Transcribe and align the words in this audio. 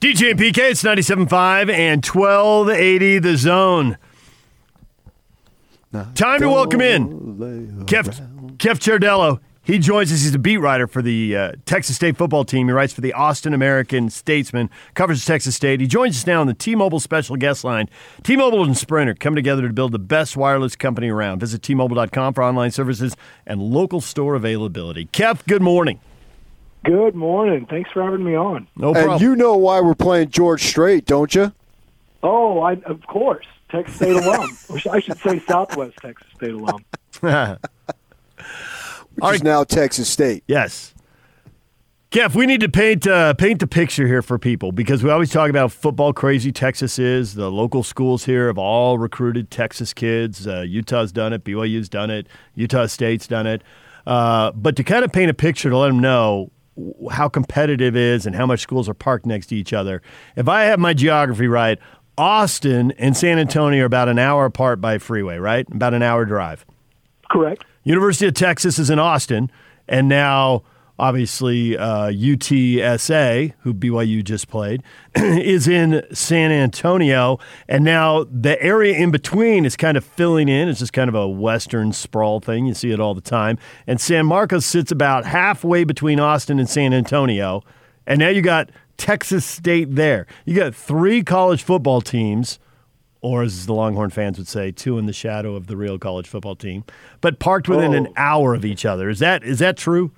DJ 0.00 0.30
and 0.30 0.40
PK, 0.40 0.70
it's 0.70 0.82
97.5 0.82 1.70
and 1.70 2.04
1280 2.04 3.18
the 3.18 3.36
zone. 3.36 3.98
Time 6.14 6.40
to 6.40 6.48
welcome 6.48 6.80
in 6.80 7.36
Kev, 7.84 8.56
Kev 8.56 8.78
Ciardello. 8.78 9.40
He 9.62 9.78
joins 9.78 10.10
us. 10.10 10.22
He's 10.22 10.34
a 10.34 10.38
beat 10.38 10.56
writer 10.56 10.86
for 10.86 11.02
the 11.02 11.36
uh, 11.36 11.52
Texas 11.66 11.96
State 11.96 12.16
football 12.16 12.46
team. 12.46 12.68
He 12.68 12.72
writes 12.72 12.94
for 12.94 13.02
the 13.02 13.12
Austin 13.12 13.52
American 13.52 14.08
Statesman, 14.08 14.70
covers 14.94 15.22
Texas 15.26 15.54
State. 15.54 15.80
He 15.80 15.86
joins 15.86 16.16
us 16.16 16.26
now 16.26 16.40
on 16.40 16.46
the 16.46 16.54
T-Mobile 16.54 17.00
special 17.00 17.36
guest 17.36 17.62
line. 17.62 17.90
T-Mobile 18.22 18.64
and 18.64 18.78
Sprint 18.78 19.10
are 19.10 19.14
coming 19.14 19.36
together 19.36 19.68
to 19.68 19.74
build 19.74 19.92
the 19.92 19.98
best 19.98 20.34
wireless 20.34 20.76
company 20.76 21.10
around. 21.10 21.40
Visit 21.40 21.62
T-Mobile.com 21.62 22.32
for 22.32 22.42
online 22.42 22.70
services 22.70 23.18
and 23.46 23.60
local 23.60 24.00
store 24.00 24.34
availability. 24.34 25.06
Kev, 25.12 25.46
good 25.46 25.60
morning. 25.60 26.00
Good 26.84 27.14
morning. 27.14 27.66
Thanks 27.66 27.90
for 27.90 28.02
having 28.02 28.24
me 28.24 28.34
on. 28.34 28.66
No 28.76 28.92
problem. 28.92 29.12
And 29.12 29.20
you 29.20 29.36
know 29.36 29.56
why 29.56 29.80
we're 29.80 29.94
playing 29.94 30.30
George 30.30 30.64
Strait, 30.64 31.04
don't 31.04 31.34
you? 31.34 31.52
Oh, 32.22 32.60
I, 32.60 32.72
of 32.86 33.06
course. 33.06 33.46
Texas 33.70 33.96
State 33.96 34.16
alum. 34.16 34.58
I 34.92 35.00
should 35.00 35.18
say 35.18 35.38
Southwest 35.40 35.96
Texas 36.02 36.26
State 36.36 36.52
alum. 36.52 36.84
Which 39.14 39.22
All 39.22 39.30
is 39.30 39.42
now 39.42 39.64
Texas 39.64 40.08
State. 40.08 40.42
Yes. 40.46 40.94
Kev, 42.10 42.34
we 42.34 42.46
need 42.46 42.60
to 42.60 42.68
paint 42.68 43.06
uh, 43.06 43.34
paint 43.34 43.60
the 43.60 43.68
picture 43.68 44.06
here 44.06 44.22
for 44.22 44.36
people 44.38 44.72
because 44.72 45.04
we 45.04 45.10
always 45.10 45.30
talk 45.30 45.48
about 45.48 45.60
how 45.60 45.68
football 45.68 46.12
crazy 46.12 46.50
Texas 46.50 46.98
is. 46.98 47.34
The 47.34 47.50
local 47.50 47.84
schools 47.84 48.24
here 48.24 48.48
have 48.48 48.58
all 48.58 48.98
recruited 48.98 49.48
Texas 49.50 49.92
kids. 49.92 50.44
Uh, 50.46 50.62
Utah's 50.62 51.12
done 51.12 51.32
it. 51.32 51.44
BYU's 51.44 51.88
done 51.88 52.10
it. 52.10 52.26
Utah 52.56 52.86
State's 52.86 53.28
done 53.28 53.46
it. 53.46 53.62
Uh, 54.06 54.50
but 54.52 54.74
to 54.76 54.82
kind 54.82 55.04
of 55.04 55.12
paint 55.12 55.30
a 55.30 55.34
picture 55.34 55.70
to 55.70 55.76
let 55.76 55.86
them 55.88 56.00
know 56.00 56.50
w- 56.50 56.50
how 57.10 57.28
competitive 57.28 57.96
it 57.96 58.02
is 58.02 58.26
and 58.26 58.34
how 58.34 58.46
much 58.46 58.60
schools 58.60 58.88
are 58.88 58.94
parked 58.94 59.26
next 59.26 59.46
to 59.48 59.56
each 59.56 59.72
other. 59.72 60.02
If 60.36 60.48
I 60.48 60.64
have 60.64 60.78
my 60.78 60.94
geography 60.94 61.46
right, 61.46 61.78
Austin 62.18 62.92
and 62.98 63.16
San 63.16 63.38
Antonio 63.38 63.82
are 63.82 63.86
about 63.86 64.08
an 64.08 64.18
hour 64.18 64.44
apart 64.44 64.80
by 64.80 64.98
freeway, 64.98 65.38
right? 65.38 65.66
About 65.72 65.94
an 65.94 66.02
hour 66.02 66.24
drive. 66.24 66.66
Correct. 67.30 67.64
University 67.84 68.26
of 68.26 68.34
Texas 68.34 68.78
is 68.78 68.90
in 68.90 68.98
Austin, 68.98 69.50
and 69.88 70.08
now 70.08 70.62
obviously 71.00 71.76
uh, 71.76 72.10
UTSA, 72.10 73.52
who 73.60 73.74
BYU 73.74 74.22
just 74.22 74.48
played, 74.48 74.82
is 75.16 75.66
in 75.66 76.04
San 76.12 76.52
Antonio, 76.52 77.38
and 77.68 77.84
now 77.84 78.24
the 78.30 78.60
area 78.62 78.94
in 78.96 79.10
between 79.10 79.64
is 79.64 79.76
kind 79.76 79.96
of 79.96 80.04
filling 80.04 80.48
in. 80.48 80.68
It's 80.68 80.78
just 80.80 80.92
kind 80.92 81.08
of 81.08 81.14
a 81.14 81.28
western 81.28 81.92
sprawl 81.92 82.40
thing. 82.40 82.66
You 82.66 82.74
see 82.74 82.90
it 82.92 83.00
all 83.00 83.14
the 83.14 83.20
time, 83.20 83.58
and 83.86 84.00
San 84.00 84.26
Marcos 84.26 84.64
sits 84.66 84.92
about 84.92 85.24
halfway 85.24 85.84
between 85.84 86.20
Austin 86.20 86.58
and 86.58 86.68
San 86.68 86.92
Antonio, 86.94 87.62
and 88.06 88.18
now 88.18 88.28
you 88.28 88.42
got 88.42 88.70
Texas 88.96 89.44
State 89.44 89.94
there. 89.96 90.26
You 90.44 90.54
got 90.54 90.74
three 90.74 91.22
college 91.22 91.62
football 91.62 92.00
teams 92.00 92.58
or 93.22 93.42
as 93.42 93.66
the 93.66 93.74
Longhorn 93.74 94.08
fans 94.08 94.38
would 94.38 94.48
say, 94.48 94.70
two 94.72 94.96
in 94.96 95.04
the 95.04 95.12
shadow 95.12 95.54
of 95.54 95.66
the 95.66 95.76
real 95.76 95.98
college 95.98 96.26
football 96.26 96.56
team, 96.56 96.84
but 97.20 97.38
parked 97.38 97.68
within 97.68 97.92
an 97.92 98.06
Oh. 98.08 98.12
hour 98.16 98.54
of 98.54 98.64
each 98.64 98.86
other. 98.86 99.10
Is 99.10 99.18
that 99.18 99.44
is 99.44 99.58
that 99.58 99.76
true? 99.76 100.10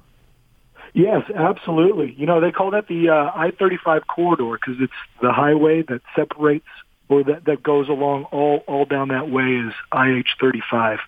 Yes, 0.94 1.22
absolutely. 1.34 2.14
You 2.18 2.26
know, 2.26 2.40
they 2.40 2.52
call 2.52 2.72
that 2.72 2.86
the 2.86 3.08
uh, 3.08 3.32
I-35 3.34 4.06
corridor 4.06 4.58
because 4.60 4.80
it's 4.80 4.92
the 5.22 5.32
highway 5.32 5.82
that 5.82 6.02
separates 6.14 6.66
or 7.08 7.24
that, 7.24 7.44
that 7.46 7.62
goes 7.62 7.88
along 7.88 8.24
all, 8.24 8.62
all 8.66 8.84
down 8.84 9.08
that 9.08 9.30
way 9.30 9.56
is 9.56 9.72
IH-35. 9.92 10.98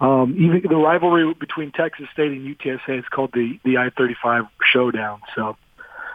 Um, 0.00 0.36
even 0.38 0.62
the 0.68 0.76
rivalry 0.76 1.34
between 1.34 1.72
Texas 1.72 2.06
State 2.12 2.30
and 2.30 2.56
UTSA 2.56 3.00
is 3.00 3.04
called 3.10 3.32
the, 3.32 3.58
the 3.64 3.78
I-35 3.78 4.48
showdown. 4.64 5.20
So, 5.34 5.56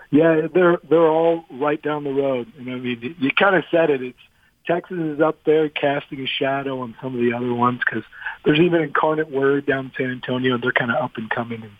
yeah, 0.10 0.48
they're 0.54 0.78
they're 0.88 1.10
all 1.10 1.44
right 1.52 1.82
down 1.82 2.04
the 2.04 2.14
road. 2.14 2.52
And 2.58 2.72
I 2.72 2.76
mean, 2.76 3.16
you, 3.20 3.32
kind 3.32 3.56
of 3.56 3.64
said 3.72 3.90
it. 3.90 4.02
It's 4.02 4.18
Texas 4.66 4.98
is 4.98 5.20
up 5.20 5.44
there 5.44 5.68
casting 5.70 6.22
a 6.22 6.28
shadow 6.28 6.82
on 6.82 6.96
some 7.02 7.16
of 7.16 7.20
the 7.20 7.34
other 7.34 7.54
ones 7.54 7.82
because 7.86 8.04
there's 8.46 8.60
even 8.60 8.82
Incarnate 8.82 9.30
Word 9.30 9.66
down 9.66 9.86
in 9.86 9.92
San 9.98 10.12
Antonio. 10.12 10.54
And 10.54 10.64
they're 10.64 10.72
kind 10.72 10.92
of 10.92 11.04
up 11.04 11.18
and 11.18 11.30
coming 11.30 11.64
in, 11.64 11.72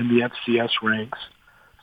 in 0.00 0.08
the 0.08 0.28
FCS 0.28 0.70
ranks. 0.82 1.18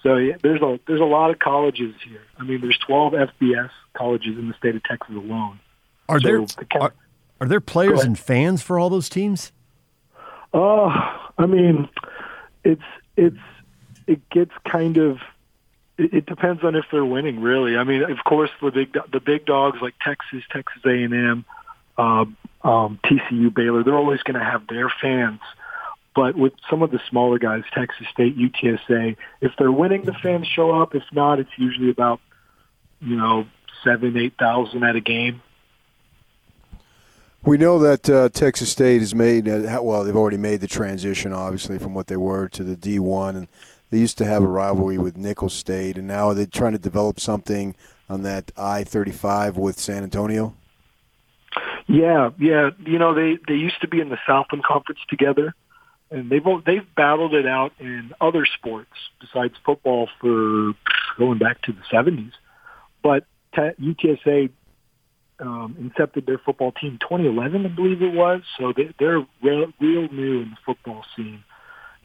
So 0.04 0.18
yeah, 0.18 0.36
there's 0.42 0.62
a 0.62 0.80
there's 0.88 1.02
a 1.02 1.06
lot 1.06 1.32
of 1.32 1.40
colleges 1.40 1.96
here. 2.08 2.22
I 2.38 2.44
mean, 2.44 2.62
there's 2.62 2.78
12 2.86 3.14
FBS 3.14 3.70
colleges 3.94 4.38
in 4.38 4.48
the 4.48 4.54
state 4.54 4.76
of 4.76 4.84
Texas 4.84 5.16
alone. 5.16 5.60
Are 6.08 6.20
So 6.20 6.28
there 6.28 6.40
the 6.40 6.80
are, 6.80 6.94
are 7.42 7.48
there 7.48 7.62
players 7.62 8.04
and 8.04 8.18
fans 8.18 8.62
for 8.62 8.80
all 8.80 8.90
those 8.90 9.10
teams? 9.10 9.52
Oh, 10.54 10.90
I 11.38 11.46
mean, 11.46 11.90
it's 12.64 12.82
it's 13.16 13.38
it 14.06 14.30
gets 14.30 14.52
kind 14.70 14.98
of. 14.98 15.20
It, 15.98 16.14
it 16.14 16.26
depends 16.28 16.64
on 16.64 16.76
if 16.76 16.86
they're 16.92 17.04
winning, 17.04 17.42
really. 17.42 17.76
I 17.76 17.84
mean, 17.84 18.04
of 18.04 18.24
course, 18.24 18.52
the 18.62 18.72
big 18.72 18.98
the 19.12 19.20
big 19.20 19.46
dogs 19.46 19.80
like 19.82 19.96
Texas, 20.00 20.44
Texas 20.52 20.82
A 20.86 20.90
and 20.90 21.14
M, 21.14 21.46
uh, 21.98 22.26
um, 22.64 23.00
TCU, 23.04 23.54
Baylor, 23.54 23.84
they're 23.84 23.98
always 23.98 24.22
going 24.24 24.40
to 24.40 24.46
have 24.46 24.68
their 24.68 24.90
fans. 25.02 25.42
But 26.18 26.36
with 26.36 26.54
some 26.68 26.82
of 26.82 26.90
the 26.90 27.00
smaller 27.12 27.38
guys, 27.38 27.62
Texas 27.76 28.08
State, 28.12 28.36
UTSA, 28.36 29.16
if 29.40 29.52
they're 29.60 29.72
winning, 29.72 30.02
the 30.02 30.14
fans 30.14 30.48
show 30.48 30.72
up. 30.82 30.96
If 30.96 31.04
not, 31.12 31.40
it's 31.40 31.52
usually 31.58 31.92
about 31.92 32.20
you 33.00 33.16
know 33.16 33.46
seven, 33.84 34.18
eight 34.18 34.34
thousand 34.40 34.84
at 34.84 34.96
a 34.96 35.00
game. 35.00 35.44
We 37.46 37.60
know 37.60 37.78
that 37.78 38.10
uh, 38.10 38.30
Texas 38.30 38.72
State 38.72 39.02
has 39.02 39.14
made, 39.14 39.48
uh, 39.48 39.80
well, 39.84 40.04
they've 40.04 40.16
already 40.16 40.38
made 40.38 40.60
the 40.60 40.68
transition, 40.68 41.34
obviously, 41.34 41.78
from 41.78 41.94
what 41.94 42.08
they 42.08 42.18
were 42.18 42.50
to 42.50 42.64
the 42.64 42.76
D1. 42.76 43.38
And 43.38 43.48
they 43.92 44.00
used 44.00 44.18
to 44.18 44.26
have 44.26 44.42
a 44.42 44.48
rivalry 44.48 44.98
with 44.98 45.18
Nicholls 45.18 45.54
State, 45.54 46.00
and 46.00 46.08
now 46.08 46.34
they're 46.34 46.48
trying 46.48 46.72
to 46.72 46.80
develop 46.80 47.20
something 47.20 47.76
on 48.10 48.24
that 48.24 48.52
I 48.58 48.84
35 48.84 49.56
with 49.56 49.80
San 49.80 50.02
Antonio. 50.02 50.56
Yeah, 51.86 52.32
yeah. 52.40 52.72
You 52.80 52.98
know, 52.98 53.14
they 53.14 53.38
they 53.48 53.54
used 53.54 53.80
to 53.82 53.88
be 53.88 54.02
in 54.02 54.10
the 54.10 54.18
Southland 54.26 54.64
Conference 54.64 55.00
together, 55.08 55.54
and 56.10 56.30
they've 56.30 56.44
they've 56.66 56.96
battled 56.96 57.34
it 57.34 57.46
out 57.46 57.74
in 57.80 58.12
other 58.22 58.46
sports 58.46 58.92
besides 59.20 59.54
football 59.66 60.10
for 60.22 60.74
going 61.18 61.38
back 61.38 61.62
to 61.64 61.72
the 61.72 61.82
seventies. 61.92 62.34
But 63.04 63.26
UTSA 63.56 64.50
um, 65.40 65.76
incepted 65.80 66.26
their 66.26 66.38
football 66.38 66.72
team 66.72 66.98
2011, 67.02 67.66
I 67.66 67.70
believe 67.70 68.02
it 68.02 68.14
was. 68.14 68.42
So 68.58 68.74
they, 68.76 68.94
they're 69.00 69.26
real, 69.42 69.72
real 69.80 70.08
new 70.12 70.42
in 70.42 70.52
the 70.52 70.58
football 70.66 71.04
scene, 71.16 71.44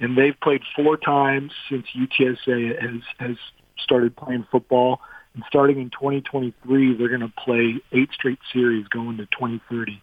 and 0.00 0.16
they've 0.16 0.38
played 0.42 0.62
four 0.76 0.96
times 0.96 1.52
since 1.70 1.86
UTSA 1.96 2.80
has 2.80 3.02
has 3.18 3.36
started 3.78 4.16
playing 4.16 4.46
football. 4.50 5.00
And 5.34 5.42
starting 5.48 5.80
in 5.80 5.88
2023, 5.88 6.98
they're 6.98 7.08
going 7.08 7.20
to 7.20 7.32
play 7.42 7.76
eight 7.92 8.10
straight 8.12 8.38
series 8.52 8.86
going 8.88 9.16
to 9.16 9.24
2030. 9.24 10.02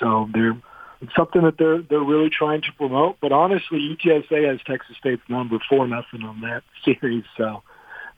So 0.00 0.28
they're 0.32 0.60
it's 1.00 1.14
something 1.16 1.42
that 1.42 1.56
they're 1.58 1.82
they're 1.82 2.02
really 2.02 2.30
trying 2.30 2.62
to 2.62 2.72
promote. 2.76 3.16
But 3.20 3.32
honestly, 3.32 3.78
UTSA 3.78 4.48
has 4.50 4.60
Texas 4.66 4.96
State's 4.98 5.22
number 5.28 5.58
four 5.68 5.86
nothing 5.86 6.22
on 6.22 6.40
that 6.42 6.62
series. 6.84 7.24
So 7.36 7.62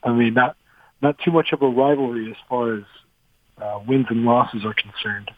I 0.02 0.12
mean, 0.12 0.34
not 0.34 0.56
not 1.00 1.18
too 1.18 1.30
much 1.30 1.52
of 1.52 1.62
a 1.62 1.68
rivalry 1.68 2.30
as 2.30 2.36
far 2.48 2.76
as 2.76 2.82
uh, 3.60 3.80
wins 3.86 4.06
and 4.10 4.24
losses 4.24 4.64
are 4.64 4.74
concerned. 4.74 5.30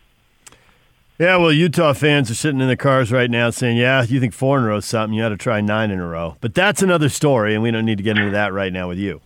Yeah, 1.18 1.36
well, 1.36 1.52
Utah 1.52 1.92
fans 1.92 2.28
are 2.28 2.34
sitting 2.34 2.60
in 2.60 2.66
the 2.66 2.76
cars 2.76 3.12
right 3.12 3.30
now 3.30 3.50
saying, 3.50 3.76
"Yeah, 3.76 4.02
you 4.02 4.18
think 4.18 4.32
four 4.32 4.58
in 4.58 4.64
a 4.64 4.68
row 4.68 4.78
is 4.78 4.84
something? 4.84 5.14
You 5.14 5.24
ought 5.24 5.28
to 5.28 5.36
try 5.36 5.60
nine 5.60 5.90
in 5.90 6.00
a 6.00 6.06
row." 6.06 6.36
But 6.40 6.54
that's 6.54 6.82
another 6.82 7.08
story, 7.08 7.54
and 7.54 7.62
we 7.62 7.70
don't 7.70 7.84
need 7.84 7.98
to 7.98 8.04
get 8.04 8.18
into 8.18 8.32
that 8.32 8.52
right 8.52 8.72
now 8.72 8.88
with 8.88 8.98
you. 8.98 9.20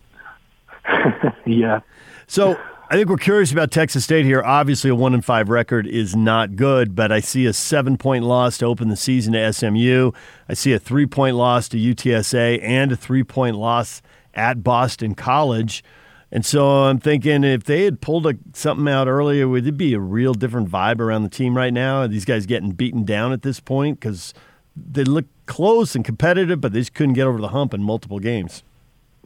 yeah. 1.45 1.79
So 2.27 2.59
I 2.91 2.95
think 2.95 3.07
we're 3.07 3.17
curious 3.17 3.51
about 3.51 3.69
Texas 3.69 4.03
State 4.03 4.25
here. 4.25 4.41
Obviously, 4.43 4.89
a 4.89 4.95
one 4.95 5.13
in 5.13 5.21
five 5.21 5.47
record 5.47 5.85
is 5.85 6.15
not 6.15 6.55
good, 6.55 6.95
but 6.95 7.11
I 7.11 7.19
see 7.19 7.45
a 7.45 7.53
seven 7.53 7.97
point 7.97 8.25
loss 8.25 8.57
to 8.57 8.65
open 8.65 8.89
the 8.89 8.95
season 8.95 9.33
to 9.33 9.53
SMU. 9.53 10.11
I 10.47 10.55
see 10.55 10.73
a 10.73 10.79
three 10.79 11.05
point 11.05 11.35
loss 11.35 11.69
to 11.69 11.77
UTSA 11.77 12.59
and 12.63 12.91
a 12.91 12.95
three 12.95 13.23
point 13.23 13.57
loss 13.57 14.01
at 14.33 14.63
Boston 14.63 15.13
College. 15.13 15.83
And 16.31 16.43
so 16.43 16.85
I'm 16.85 16.97
thinking 16.97 17.43
if 17.43 17.63
they 17.63 17.83
had 17.83 18.01
pulled 18.01 18.25
a, 18.25 18.33
something 18.53 18.87
out 18.87 19.07
earlier, 19.07 19.47
would 19.47 19.67
it 19.67 19.77
be 19.77 19.93
a 19.93 19.99
real 19.99 20.33
different 20.33 20.67
vibe 20.67 20.99
around 20.99 21.21
the 21.21 21.29
team 21.29 21.55
right 21.55 21.73
now? 21.73 22.01
Are 22.01 22.07
these 22.07 22.25
guys 22.25 22.47
getting 22.47 22.71
beaten 22.71 23.03
down 23.03 23.31
at 23.33 23.43
this 23.43 23.59
point 23.59 23.99
because 23.99 24.33
they 24.75 25.03
look 25.03 25.25
close 25.45 25.93
and 25.93 26.03
competitive, 26.03 26.59
but 26.59 26.73
they 26.73 26.79
just 26.79 26.95
couldn't 26.95 27.13
get 27.13 27.27
over 27.27 27.39
the 27.39 27.49
hump 27.49 27.71
in 27.75 27.83
multiple 27.83 28.17
games. 28.17 28.63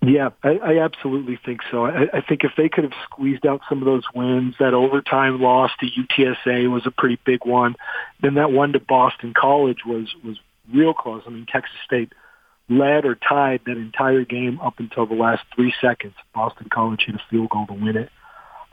Yeah, 0.06 0.32
I, 0.44 0.58
I 0.58 0.84
absolutely 0.84 1.40
think 1.46 1.62
so. 1.72 1.86
I, 1.86 2.08
I 2.14 2.22
think 2.22 2.44
if 2.44 2.52
they 2.58 2.68
could 2.68 2.84
have 2.84 2.94
squeezed 3.06 3.46
out 3.46 3.62
some 3.70 3.80
of 3.80 3.86
those 3.86 4.04
wins, 4.14 4.56
that 4.60 4.74
overtime 4.74 5.42
loss 5.42 5.72
to 5.80 5.86
UTSA 5.86 6.70
was 6.70 6.86
a 6.86 6.92
pretty 6.92 7.18
big 7.26 7.46
one. 7.46 7.76
Then 8.22 8.34
that 8.34 8.52
one 8.52 8.74
to 8.74 8.80
Boston 8.82 9.34
College 9.36 9.86
was 9.86 10.14
was 10.24 10.38
real 10.74 10.94
close. 10.94 11.24
I 11.26 11.30
mean, 11.30 11.46
Texas 11.50 11.78
State 11.86 12.12
led 12.68 13.06
or 13.06 13.16
tied 13.16 13.62
that 13.66 13.78
entire 13.78 14.26
game 14.26 14.60
up 14.62 14.76
until 14.80 15.06
the 15.06 15.16
last 15.16 15.44
three 15.56 15.74
seconds. 15.80 16.16
Boston 16.34 16.68
College 16.70 17.04
hit 17.06 17.16
a 17.16 17.22
field 17.30 17.50
goal 17.52 17.68
to 17.68 17.74
win 17.74 17.96
it. 17.96 18.10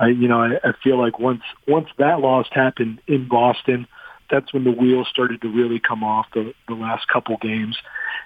I, 0.00 0.08
you 0.08 0.26
know, 0.26 0.40
I, 0.40 0.54
I 0.64 0.72
feel 0.82 0.98
like 0.98 1.20
once 1.20 1.42
once 1.68 1.88
that 1.98 2.18
loss 2.18 2.46
happened 2.50 3.02
in 3.06 3.28
Boston, 3.28 3.86
that's 4.30 4.52
when 4.52 4.64
the 4.64 4.72
wheels 4.72 5.06
started 5.08 5.42
to 5.42 5.48
really 5.48 5.78
come 5.78 6.02
off 6.02 6.26
the 6.34 6.54
the 6.66 6.74
last 6.74 7.06
couple 7.06 7.36
games. 7.36 7.76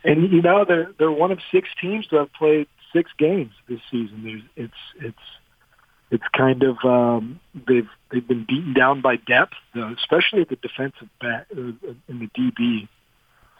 And 0.04 0.32
you 0.32 0.40
know, 0.40 0.64
they're 0.66 0.90
they're 0.98 1.12
one 1.12 1.32
of 1.32 1.40
six 1.52 1.68
teams 1.82 2.06
to 2.06 2.16
have 2.16 2.32
played 2.32 2.66
six 2.94 3.10
games 3.18 3.52
this 3.68 3.80
season. 3.90 4.22
There's 4.24 4.42
it's 4.56 5.04
it's 5.04 5.26
it's 6.10 6.24
kind 6.36 6.62
of 6.62 6.76
um, 6.84 7.40
they've 7.66 7.88
they've 8.10 8.26
been 8.26 8.46
beaten 8.48 8.72
down 8.72 9.02
by 9.02 9.16
depth, 9.16 9.54
uh, 9.76 9.92
especially 9.94 10.42
at 10.42 10.48
the 10.48 10.56
defensive 10.56 11.08
back 11.20 11.46
uh, 11.52 11.60
in 12.08 12.18
the 12.20 12.28
DB 12.38 12.88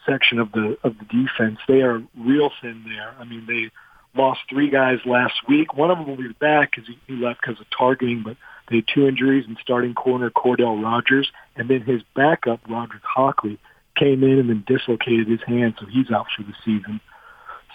section 0.07 0.39
of 0.39 0.53
the 0.53 0.79
of 0.85 0.95
the 0.99 1.05
defense. 1.05 1.59
They 1.69 1.83
are 1.83 2.03
real 2.17 2.51
thin 2.63 2.85
there. 2.87 3.15
I 3.19 3.25
mean, 3.25 3.45
they 3.47 3.71
lost 4.19 4.41
three 4.49 4.71
guys 4.71 4.99
last 5.05 5.35
week. 5.49 5.75
One 5.75 5.91
of 5.91 5.99
them 5.99 6.07
will 6.07 6.17
be 6.17 6.29
back 6.41 6.71
because 6.71 6.89
he, 6.89 6.99
he 7.07 7.15
left 7.15 7.41
because 7.41 7.61
of 7.61 7.67
targeting, 7.77 8.23
but 8.25 8.37
they 8.71 8.77
had 8.77 8.85
two 8.93 9.07
injuries 9.07 9.45
in 9.49 9.57
starting 9.61 9.95
corner 9.95 10.31
Cordell 10.31 10.83
Rogers, 10.83 11.31
and 11.57 11.69
then 11.69 11.83
his 11.83 12.03
backup 12.15 12.61
Roderick 12.69 13.03
Hockley 13.03 13.59
came 13.97 14.23
in 14.23 14.39
and 14.39 14.49
then 14.49 14.65
dislocated 14.67 15.29
his 15.29 15.41
hand, 15.47 15.75
so 15.79 15.87
he's 15.87 16.11
out 16.11 16.27
for 16.37 16.43
the 16.43 16.55
season. 16.65 17.01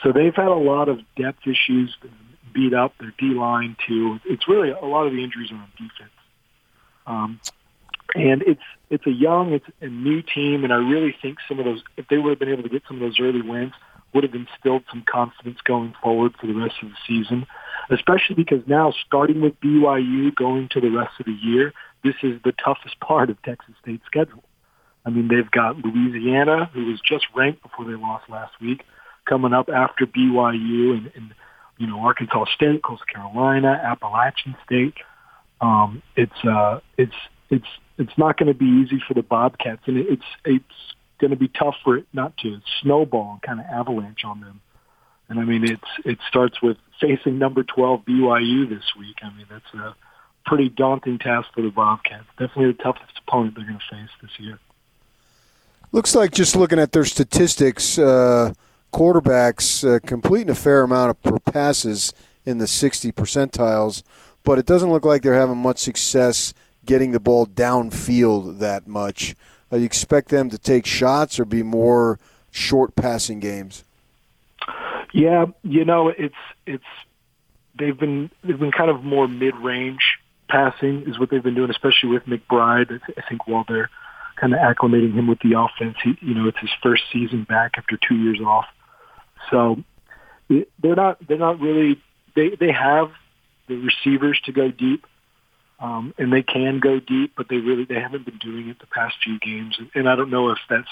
So 0.03 0.11
they've 0.11 0.35
had 0.35 0.47
a 0.47 0.53
lot 0.53 0.89
of 0.89 0.99
depth 1.15 1.45
issues, 1.45 1.95
beat 2.53 2.73
up 2.73 2.93
their 2.99 3.13
D 3.17 3.33
line 3.33 3.75
too. 3.87 4.19
It's 4.25 4.47
really 4.47 4.69
a 4.69 4.85
lot 4.85 5.07
of 5.07 5.13
the 5.13 5.23
injuries 5.23 5.51
are 5.51 5.55
on 5.55 5.71
defense. 5.77 6.11
Um, 7.05 7.39
and 8.15 8.41
it's 8.43 8.61
it's 8.89 9.05
a 9.05 9.11
young, 9.11 9.53
it's 9.53 9.65
a 9.81 9.87
new 9.87 10.21
team, 10.21 10.63
and 10.63 10.73
I 10.73 10.77
really 10.77 11.15
think 11.21 11.37
some 11.47 11.59
of 11.59 11.65
those, 11.65 11.83
if 11.95 12.07
they 12.07 12.17
would 12.17 12.31
have 12.31 12.39
been 12.39 12.49
able 12.49 12.63
to 12.63 12.69
get 12.69 12.83
some 12.87 12.97
of 12.97 13.01
those 13.01 13.19
early 13.19 13.41
wins, 13.41 13.73
would 14.13 14.23
have 14.23 14.33
instilled 14.33 14.83
some 14.89 15.03
confidence 15.03 15.59
going 15.63 15.93
forward 16.01 16.33
for 16.39 16.47
the 16.47 16.53
rest 16.53 16.75
of 16.81 16.89
the 16.89 16.95
season. 17.07 17.45
Especially 17.91 18.35
because 18.35 18.61
now, 18.67 18.93
starting 19.05 19.41
with 19.41 19.59
BYU, 19.61 20.33
going 20.33 20.69
to 20.69 20.81
the 20.81 20.89
rest 20.89 21.19
of 21.19 21.25
the 21.25 21.33
year, 21.33 21.73
this 22.03 22.15
is 22.23 22.39
the 22.43 22.51
toughest 22.51 22.99
part 23.01 23.29
of 23.29 23.41
Texas 23.43 23.75
State's 23.81 24.05
schedule. 24.05 24.43
I 25.05 25.11
mean, 25.11 25.27
they've 25.27 25.49
got 25.49 25.77
Louisiana, 25.77 26.69
who 26.73 26.85
was 26.85 26.99
just 26.99 27.25
ranked 27.35 27.63
before 27.63 27.85
they 27.85 27.95
lost 27.95 28.29
last 28.29 28.53
week, 28.59 28.85
coming 29.29 29.53
up 29.53 29.69
after 29.69 30.05
BYU, 30.05 30.97
and, 30.97 31.11
and 31.15 31.33
you 31.77 31.87
know 31.87 31.99
Arkansas 31.99 32.45
State, 32.55 32.81
Coastal 32.83 33.05
Carolina, 33.13 33.79
Appalachian 33.83 34.55
State. 34.65 34.95
Um, 35.61 36.01
it's 36.15 36.43
uh, 36.43 36.79
it's 36.97 37.15
it's 37.49 37.67
it's 37.97 38.17
not 38.17 38.37
going 38.37 38.47
to 38.47 38.57
be 38.57 38.65
easy 38.65 39.01
for 39.07 39.13
the 39.13 39.23
Bobcats, 39.23 39.83
and 39.85 39.97
it's 39.97 40.23
it's 40.43 40.65
going 41.19 41.31
to 41.31 41.37
be 41.37 41.49
tough 41.49 41.75
for 41.83 41.97
it 41.97 42.05
not 42.13 42.35
to 42.37 42.59
snowball 42.81 43.33
and 43.33 43.41
kind 43.41 43.59
of 43.59 43.65
avalanche 43.65 44.23
on 44.23 44.39
them. 44.39 44.61
And 45.27 45.39
I 45.39 45.43
mean, 45.43 45.63
it's 45.63 46.05
it 46.05 46.17
starts 46.27 46.61
with 46.61 46.77
facing 46.99 47.37
number 47.37 47.63
12 47.63 48.01
BYU 48.05 48.67
this 48.67 48.83
week. 48.97 49.17
I 49.21 49.29
mean, 49.35 49.45
that's 49.49 49.73
a 49.75 49.95
pretty 50.45 50.69
daunting 50.69 51.19
task 51.19 51.49
for 51.53 51.61
the 51.61 51.69
Bobcats. 51.69 52.25
Definitely 52.37 52.73
the 52.73 52.83
toughest 52.83 53.13
opponent 53.27 53.55
they're 53.55 53.65
going 53.65 53.79
to 53.79 53.95
face 53.95 54.09
this 54.21 54.31
year. 54.39 54.59
Looks 55.91 56.15
like 56.15 56.31
just 56.31 56.55
looking 56.55 56.79
at 56.79 56.91
their 56.91 57.05
statistics, 57.05 57.97
uh, 57.97 58.53
quarterbacks 58.91 59.87
uh, 59.87 59.99
completing 60.05 60.49
a 60.49 60.55
fair 60.55 60.81
amount 60.83 61.17
of 61.23 61.45
passes 61.45 62.13
in 62.45 62.57
the 62.57 62.67
60 62.67 63.11
percentiles, 63.11 64.03
but 64.43 64.57
it 64.57 64.65
doesn't 64.65 64.91
look 64.91 65.05
like 65.05 65.21
they're 65.21 65.33
having 65.33 65.57
much 65.57 65.79
success 65.79 66.53
getting 66.85 67.11
the 67.11 67.19
ball 67.19 67.45
downfield 67.45 68.59
that 68.59 68.87
much. 68.87 69.35
Uh, 69.71 69.77
you 69.77 69.85
expect 69.85 70.29
them 70.29 70.49
to 70.49 70.57
take 70.57 70.85
shots 70.85 71.39
or 71.39 71.45
be 71.45 71.61
more 71.61 72.19
short 72.51 72.95
passing 72.95 73.39
games? 73.39 73.83
Yeah, 75.13 75.47
you 75.63 75.85
know, 75.85 76.09
it's 76.09 76.35
it's 76.65 76.83
they've 77.77 77.97
been 77.97 78.29
they've 78.43 78.59
been 78.59 78.71
kind 78.71 78.89
of 78.89 79.03
more 79.03 79.27
mid 79.27 79.55
range 79.57 80.19
passing 80.49 81.03
is 81.07 81.19
what 81.19 81.29
they've 81.29 81.43
been 81.43 81.55
doing, 81.55 81.69
especially 81.69 82.09
with 82.09 82.25
McBride. 82.25 82.99
I 83.17 83.21
think 83.27 83.47
while 83.47 83.65
they're 83.67 83.89
kind 84.35 84.53
of 84.53 84.59
acclimating 84.59 85.13
him 85.13 85.27
with 85.27 85.39
the 85.39 85.59
offense, 85.59 85.97
he, 86.03 86.17
you 86.21 86.33
know, 86.33 86.47
it's 86.47 86.59
his 86.59 86.71
first 86.81 87.03
season 87.11 87.43
back 87.43 87.73
after 87.77 87.97
two 87.97 88.15
years 88.15 88.39
off. 88.41 88.65
So 89.49 89.83
they're 90.49 90.95
not 90.95 91.17
they're 91.27 91.37
not 91.37 91.59
really 91.59 92.01
they 92.35 92.55
they 92.59 92.71
have 92.71 93.11
the 93.67 93.75
receivers 93.75 94.39
to 94.45 94.51
go 94.51 94.71
deep, 94.71 95.05
um, 95.79 96.13
and 96.17 96.33
they 96.33 96.41
can 96.41 96.79
go 96.79 96.99
deep, 96.99 97.33
but 97.37 97.47
they 97.49 97.57
really 97.57 97.85
they 97.85 97.99
haven't 97.99 98.25
been 98.25 98.39
doing 98.39 98.69
it 98.69 98.79
the 98.79 98.87
past 98.87 99.15
few 99.23 99.39
games. 99.39 99.75
And, 99.77 99.89
and 99.93 100.09
I 100.09 100.15
don't 100.15 100.29
know 100.29 100.49
if 100.49 100.57
that's 100.69 100.89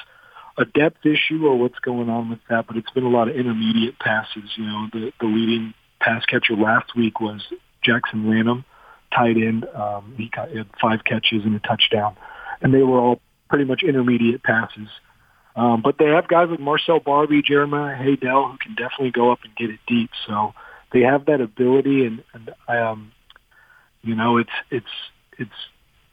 a 0.58 0.66
depth 0.66 1.06
issue 1.06 1.46
or 1.46 1.58
what's 1.58 1.80
going 1.80 2.10
on 2.10 2.30
with 2.30 2.40
that, 2.50 2.68
but 2.68 2.78
it's 2.78 2.90
been 2.92 3.04
a 3.04 3.10
lot 3.10 3.28
of 3.28 3.36
intermediate 3.36 4.00
passes. 4.00 4.52
You 4.56 4.66
know, 4.66 4.88
the 4.92 5.12
the 5.20 5.28
leading 5.28 5.74
pass 6.00 6.26
catcher 6.26 6.56
last 6.56 6.96
week 6.96 7.20
was 7.20 7.42
Jackson 7.84 8.30
Lanham, 8.30 8.66
tight 9.14 9.38
end. 9.38 9.66
Um, 9.74 10.14
he, 10.18 10.30
got, 10.30 10.50
he 10.50 10.58
had 10.58 10.68
five 10.82 11.04
catches 11.04 11.44
and 11.44 11.56
a 11.56 11.60
touchdown, 11.60 12.16
and 12.62 12.74
they 12.74 12.84
were 12.84 13.00
all 13.00 13.20
pretty 13.50 13.66
much 13.66 13.84
intermediate 13.84 14.44
passes. 14.44 14.90
Um, 15.58 15.82
but 15.82 15.98
they 15.98 16.06
have 16.06 16.28
guys 16.28 16.50
like 16.52 16.60
Marcell 16.60 17.00
Barbee, 17.00 17.44
Jeremiah 17.44 17.98
Haydel, 17.98 18.52
who 18.52 18.58
can 18.60 18.76
definitely 18.76 19.10
go 19.10 19.32
up 19.32 19.40
and 19.44 19.56
get 19.56 19.72
it 19.72 19.80
deep. 19.88 20.12
So 20.28 20.54
they 20.94 21.02
have 21.02 21.26
that 21.26 21.42
ability, 21.42 22.06
and, 22.06 22.24
and 22.34 22.52
um, 22.68 23.12
you 24.04 24.14
know, 24.16 24.38
it's 24.38 24.52
it's 24.70 24.86
it's. 25.40 25.52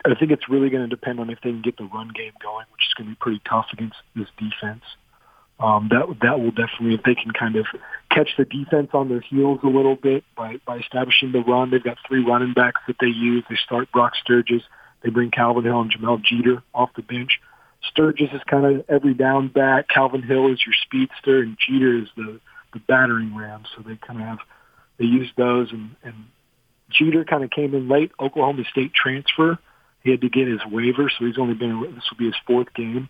I 0.07 0.15
think 0.15 0.33
it's 0.33 0.49
really 0.49 0.69
going 0.71 0.83
to 0.83 0.89
depend 0.89 1.21
on 1.21 1.31
if 1.31 1.39
they 1.43 1.51
can 1.51 1.63
get 1.63 1.77
the 1.77 1.85
run 1.85 2.11
game 2.15 2.33
going, 2.43 2.67
which 2.73 2.87
is 2.87 2.95
going 2.95 3.09
to 3.09 3.13
be 3.13 3.19
pretty 3.21 3.41
tough 3.49 3.67
against 3.73 3.97
this 4.17 4.29
defense. 4.39 4.83
Um, 5.61 5.89
that 5.91 6.07
that 6.23 6.41
will 6.41 6.51
definitely, 6.51 6.95
if 6.95 7.03
they 7.05 7.15
can 7.15 7.33
kind 7.33 7.57
of 7.57 7.67
catch 8.11 8.31
the 8.39 8.45
defense 8.45 8.91
on 8.95 9.09
their 9.09 9.21
heels 9.21 9.61
a 9.63 9.69
little 9.69 9.97
bit 9.97 10.25
by 10.37 10.57
by 10.67 10.79
establishing 10.79 11.33
the 11.33 11.41
run. 11.41 11.71
They've 11.71 11.85
got 11.85 11.99
three 12.09 12.25
running 12.25 12.55
backs 12.55 12.81
that 12.87 12.97
they 12.99 13.09
use. 13.09 13.45
They 13.51 13.57
start 13.57 13.93
Brock 13.93 14.15
Sturges. 14.23 14.63
They 15.03 15.11
bring 15.11 15.31
Calvin 15.31 15.65
Hill 15.65 15.83
and 15.83 15.93
Jahmyl 15.93 16.23
Jeter 16.23 16.63
off 16.75 16.91
the 16.97 17.03
bench. 17.03 17.41
Sturges 17.91 18.31
is 18.33 18.43
kind 18.49 18.65
of 18.65 18.85
every 18.89 19.15
down 19.15 19.49
back. 19.49 19.89
Calvin 19.89 20.23
Hill 20.23 20.53
is 20.53 20.61
your 20.67 20.75
speedster, 20.85 21.41
and 21.41 21.57
Jeter 21.59 21.99
is 21.99 22.09
the 22.17 22.41
the 22.73 22.81
battering 22.81 23.35
ram. 23.37 23.65
So 23.75 23.83
they 23.83 23.97
kind 23.97 24.21
of 24.21 24.27
have 24.27 24.39
they 24.99 25.05
use 25.05 25.31
those, 25.37 25.73
and, 25.73 25.97
and 26.03 26.15
Jeter 26.91 27.25
kind 27.25 27.45
of 27.45 27.51
came 27.51 27.75
in 27.75 27.89
late. 27.89 28.13
Oklahoma 28.21 28.65
State 28.71 28.93
transfer. 28.95 29.59
He 30.03 30.11
had 30.11 30.21
to 30.21 30.29
get 30.29 30.47
his 30.47 30.61
waiver, 30.71 31.11
so 31.11 31.25
he's 31.25 31.39
only 31.39 31.55
been 31.55 31.81
this 31.95 32.05
will 32.11 32.19
be 32.19 32.27
his 32.27 32.37
fourth 32.47 32.73
game. 32.75 33.09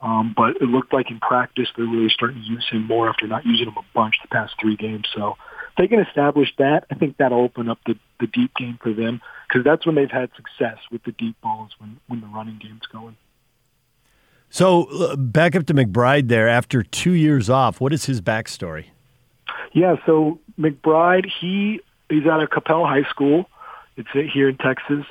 Um, 0.00 0.34
but 0.36 0.56
it 0.60 0.68
looked 0.68 0.92
like 0.92 1.10
in 1.10 1.18
practice 1.20 1.68
they're 1.74 1.86
really 1.86 2.10
starting 2.10 2.42
to 2.42 2.46
use 2.46 2.66
him 2.70 2.86
more 2.86 3.08
after 3.08 3.26
not 3.26 3.46
using 3.46 3.68
him 3.68 3.78
a 3.78 3.84
bunch 3.94 4.16
the 4.22 4.28
past 4.28 4.54
three 4.60 4.76
games. 4.76 5.06
So 5.14 5.36
if 5.70 5.76
they 5.78 5.88
can 5.88 6.00
establish 6.00 6.52
that, 6.58 6.84
I 6.90 6.96
think 6.96 7.16
that'll 7.16 7.40
open 7.40 7.70
up 7.70 7.78
the, 7.86 7.94
the 8.20 8.26
deep 8.26 8.54
game 8.54 8.78
for 8.82 8.92
them 8.92 9.22
because 9.48 9.64
that's 9.64 9.86
when 9.86 9.94
they've 9.94 10.10
had 10.10 10.30
success 10.36 10.76
with 10.92 11.02
the 11.04 11.12
deep 11.12 11.40
balls 11.40 11.70
when, 11.78 11.98
when 12.08 12.20
the 12.20 12.26
running 12.26 12.58
game's 12.62 12.86
going. 12.92 13.16
So 14.50 14.84
uh, 14.84 15.16
back 15.16 15.54
up 15.56 15.66
to 15.66 15.74
McBride 15.74 16.28
there 16.28 16.48
after 16.48 16.82
two 16.82 17.12
years 17.12 17.50
off. 17.50 17.80
What 17.80 17.92
is 17.92 18.06
his 18.06 18.20
backstory? 18.20 18.86
Yeah, 19.72 19.96
so 20.06 20.38
McBride, 20.58 21.30
he 21.40 21.80
he's 22.08 22.26
out 22.26 22.42
of 22.42 22.50
Coppell 22.50 22.88
High 22.88 23.08
School. 23.10 23.48
It's 23.96 24.08
here 24.12 24.48
in 24.48 24.56
Texas, 24.56 25.04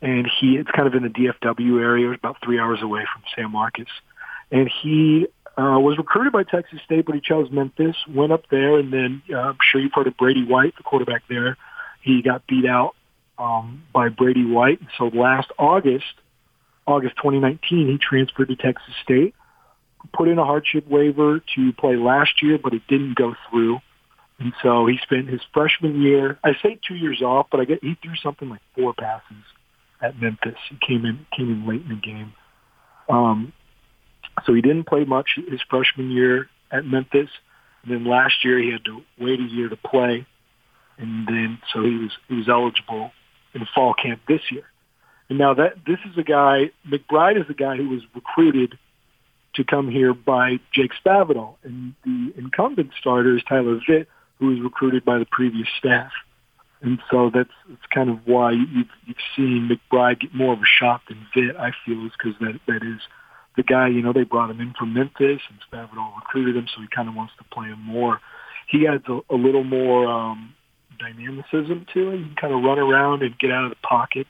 and 0.00 0.28
he 0.40 0.56
it's 0.56 0.70
kind 0.70 0.86
of 0.86 0.94
in 0.94 1.02
the 1.02 1.08
DFW 1.08 1.80
area, 1.80 2.10
about 2.10 2.36
three 2.42 2.58
hours 2.58 2.82
away 2.82 3.06
from 3.12 3.22
San 3.34 3.52
Marcos. 3.52 3.86
And 4.50 4.70
he 4.82 5.26
uh, 5.56 5.78
was 5.78 5.96
recruited 5.98 6.32
by 6.32 6.42
Texas 6.44 6.80
State, 6.84 7.06
but 7.06 7.14
he 7.14 7.20
chose 7.20 7.50
Memphis. 7.50 7.96
Went 8.08 8.32
up 8.32 8.48
there, 8.50 8.78
and 8.78 8.92
then 8.92 9.22
uh, 9.32 9.38
I'm 9.38 9.58
sure 9.62 9.80
you've 9.80 9.92
heard 9.94 10.06
of 10.06 10.16
Brady 10.16 10.44
White, 10.44 10.76
the 10.76 10.82
quarterback 10.82 11.22
there. 11.28 11.56
He 12.02 12.22
got 12.22 12.46
beat 12.46 12.66
out 12.66 12.94
um, 13.38 13.82
by 13.92 14.08
Brady 14.08 14.44
White. 14.44 14.80
So 14.98 15.08
last 15.08 15.50
August, 15.58 16.14
August 16.86 17.16
2019, 17.16 17.88
he 17.88 17.98
transferred 17.98 18.48
to 18.48 18.56
Texas 18.56 18.94
State, 19.02 19.34
put 20.12 20.28
in 20.28 20.38
a 20.38 20.44
hardship 20.44 20.88
waiver 20.88 21.40
to 21.54 21.72
play 21.74 21.96
last 21.96 22.42
year, 22.42 22.58
but 22.58 22.74
it 22.74 22.82
didn't 22.88 23.16
go 23.16 23.34
through. 23.50 23.78
And 24.38 24.52
so 24.62 24.86
he 24.86 24.98
spent 25.02 25.28
his 25.28 25.40
freshman 25.52 26.02
year, 26.02 26.38
I 26.42 26.54
say 26.62 26.78
two 26.86 26.96
years 26.96 27.22
off, 27.22 27.46
but 27.50 27.60
I 27.60 27.64
get 27.64 27.82
he 27.82 27.96
threw 28.02 28.16
something 28.16 28.48
like 28.48 28.60
four 28.74 28.92
passes 28.92 29.44
at 30.00 30.20
Memphis. 30.20 30.58
He 30.68 30.78
came 30.84 31.04
in 31.04 31.24
came 31.36 31.50
in 31.50 31.66
late 31.66 31.82
in 31.82 31.88
the 31.90 31.94
game. 31.94 32.32
Um, 33.08 33.52
so 34.44 34.52
he 34.52 34.60
didn't 34.60 34.84
play 34.84 35.04
much 35.04 35.38
his 35.48 35.60
freshman 35.70 36.10
year 36.10 36.48
at 36.72 36.84
Memphis. 36.84 37.28
And 37.84 37.92
then 37.92 38.04
last 38.04 38.44
year 38.44 38.58
he 38.58 38.72
had 38.72 38.84
to 38.86 39.02
wait 39.18 39.38
a 39.38 39.44
year 39.44 39.68
to 39.68 39.76
play, 39.76 40.26
and 40.98 41.26
then 41.26 41.58
so 41.72 41.82
he 41.82 41.96
was 41.96 42.10
he 42.28 42.34
was 42.34 42.48
eligible 42.48 43.12
in 43.54 43.66
fall 43.74 43.94
camp 43.94 44.22
this 44.26 44.40
year. 44.50 44.64
And 45.32 45.38
now 45.38 45.54
that 45.54 45.76
this 45.86 45.96
is 46.04 46.18
a 46.18 46.22
guy, 46.22 46.72
McBride 46.86 47.40
is 47.40 47.48
a 47.48 47.54
guy 47.54 47.78
who 47.78 47.88
was 47.88 48.02
recruited 48.14 48.78
to 49.54 49.64
come 49.64 49.90
here 49.90 50.12
by 50.12 50.60
Jake 50.74 50.90
Spavital, 51.02 51.54
and 51.62 51.94
the 52.04 52.34
incumbent 52.36 52.90
starter 53.00 53.38
is 53.38 53.42
Tyler 53.48 53.80
Vitt, 53.88 54.08
who 54.38 54.48
was 54.48 54.60
recruited 54.60 55.06
by 55.06 55.16
the 55.16 55.24
previous 55.24 55.68
staff. 55.78 56.12
And 56.82 56.98
so 57.10 57.30
that's, 57.32 57.48
that's 57.66 57.86
kind 57.94 58.10
of 58.10 58.18
why 58.26 58.50
you've, 58.50 58.90
you've 59.06 59.16
seen 59.34 59.70
McBride 59.70 60.20
get 60.20 60.34
more 60.34 60.52
of 60.52 60.58
a 60.58 60.66
shot 60.66 61.00
than 61.08 61.26
Vitt, 61.34 61.58
I 61.58 61.70
feel, 61.86 62.04
is 62.04 62.12
because 62.12 62.38
that, 62.40 62.60
that 62.66 62.82
is 62.86 63.00
the 63.56 63.62
guy, 63.62 63.88
you 63.88 64.02
know, 64.02 64.12
they 64.12 64.24
brought 64.24 64.50
him 64.50 64.60
in 64.60 64.74
from 64.78 64.92
Memphis 64.92 65.40
and 65.48 65.58
Spavital 65.72 66.14
recruited 66.14 66.56
him, 66.56 66.66
so 66.74 66.82
he 66.82 66.88
kind 66.94 67.08
of 67.08 67.14
wants 67.14 67.32
to 67.38 67.44
play 67.44 67.68
him 67.68 67.80
more. 67.80 68.20
He 68.68 68.86
adds 68.86 69.04
a, 69.08 69.20
a 69.30 69.36
little 69.36 69.64
more 69.64 70.06
um, 70.06 70.52
dynamicism 70.98 71.86
to 71.94 72.10
him. 72.10 72.18
He 72.18 72.24
can 72.26 72.36
kind 72.38 72.52
of 72.52 72.62
run 72.62 72.78
around 72.78 73.22
and 73.22 73.38
get 73.38 73.50
out 73.50 73.64
of 73.64 73.70
the 73.70 73.76
pocket, 73.76 74.26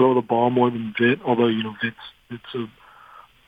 throw 0.00 0.14
the 0.14 0.22
ball 0.32 0.48
more 0.48 0.70
than 0.70 0.94
Vitt, 0.98 1.20
although, 1.28 1.48
you 1.48 1.62
know, 1.62 1.74
Vitt's, 1.84 2.06
Vitt's 2.30 2.54
a 2.54 2.64